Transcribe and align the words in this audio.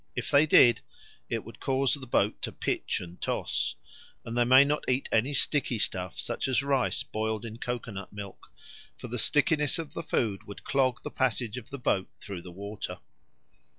If 0.15 0.31
they 0.31 0.47
did, 0.47 0.81
it 1.29 1.45
would 1.45 1.59
cause 1.59 1.93
the 1.93 2.07
boat 2.07 2.41
to 2.41 2.51
pitch 2.51 2.99
and 3.01 3.21
toss; 3.21 3.75
and 4.25 4.35
they 4.35 4.45
may 4.45 4.65
not 4.65 4.83
eat 4.87 5.07
any 5.11 5.31
sticky 5.31 5.77
stuff, 5.77 6.17
such 6.17 6.47
as 6.47 6.63
rice 6.63 7.03
boiled 7.03 7.45
in 7.45 7.59
coco 7.59 7.91
nut 7.91 8.11
milk, 8.11 8.51
for 8.97 9.07
the 9.07 9.19
stickiness 9.19 9.77
of 9.77 9.93
the 9.93 10.01
food 10.01 10.47
would 10.47 10.63
clog 10.63 11.03
the 11.03 11.11
passage 11.11 11.59
of 11.59 11.69
the 11.69 11.77
boat 11.77 12.09
through 12.19 12.41
the 12.41 12.49
water. 12.51 12.97